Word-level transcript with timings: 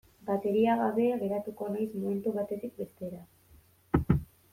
Bateria 0.27 0.77
gabe 0.77 1.03
geratuko 1.23 1.67
naiz 1.73 1.85
momentu 1.97 2.33
batetik 2.39 2.73
bestera. 2.81 3.21